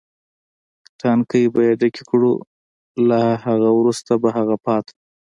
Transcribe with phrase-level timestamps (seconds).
[0.99, 2.33] ټانکۍ به یې ډکې کړو،
[3.09, 4.93] له هغه وروسته به هغه پاتې.